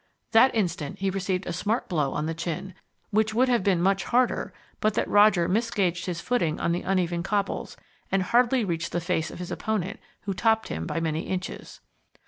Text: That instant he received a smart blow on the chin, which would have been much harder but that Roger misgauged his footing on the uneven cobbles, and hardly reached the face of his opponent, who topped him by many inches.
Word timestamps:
That 0.31 0.55
instant 0.55 0.97
he 0.97 1.11
received 1.11 1.45
a 1.45 1.53
smart 1.53 1.87
blow 1.87 2.11
on 2.13 2.25
the 2.25 2.33
chin, 2.33 2.73
which 3.11 3.35
would 3.35 3.47
have 3.49 3.63
been 3.63 3.79
much 3.79 4.03
harder 4.05 4.51
but 4.79 4.95
that 4.95 5.07
Roger 5.07 5.47
misgauged 5.47 6.05
his 6.05 6.19
footing 6.19 6.59
on 6.59 6.71
the 6.71 6.81
uneven 6.81 7.21
cobbles, 7.21 7.77
and 8.11 8.23
hardly 8.23 8.65
reached 8.65 8.93
the 8.93 8.99
face 8.99 9.29
of 9.29 9.37
his 9.37 9.51
opponent, 9.51 9.99
who 10.21 10.33
topped 10.33 10.69
him 10.69 10.87
by 10.87 10.99
many 10.99 11.27
inches. 11.27 11.81